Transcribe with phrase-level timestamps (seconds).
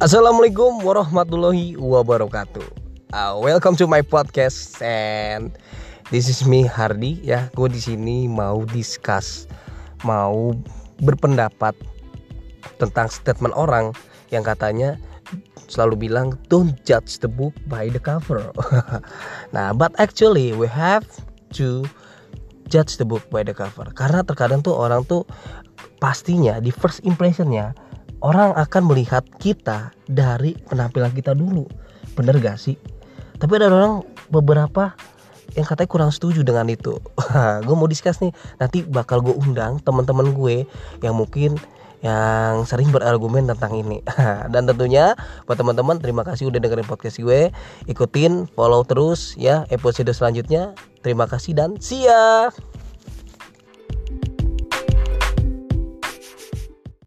[0.00, 2.64] Assalamualaikum warahmatullahi wabarakatuh.
[3.12, 5.52] Uh, welcome to my podcast and
[6.08, 7.52] this is me Hardi ya.
[7.52, 9.44] Gue di sini mau discuss,
[10.00, 10.56] mau
[11.04, 11.76] berpendapat
[12.80, 13.92] tentang statement orang
[14.32, 14.96] yang katanya
[15.68, 18.40] selalu bilang don't judge the book by the cover.
[19.52, 21.04] nah, but actually we have
[21.52, 21.84] to
[22.72, 25.28] judge the book by the cover karena terkadang tuh orang tuh
[26.00, 27.76] pastinya di first impressionnya
[28.20, 31.64] orang akan melihat kita dari penampilan kita dulu.
[32.16, 32.76] Bener gak sih?
[33.40, 34.92] Tapi ada orang beberapa
[35.56, 37.00] yang katanya kurang setuju dengan itu.
[37.66, 38.30] Gue mau discuss nih.
[38.60, 40.68] Nanti bakal gue undang teman-teman gue
[41.02, 41.58] yang mungkin
[42.00, 44.00] yang sering berargumen tentang ini.
[44.52, 45.12] Dan tentunya
[45.44, 47.52] buat teman-teman terima kasih udah dengerin podcast gue.
[47.88, 50.72] Ikutin follow terus ya episode selanjutnya.
[51.00, 52.52] Terima kasih dan see ya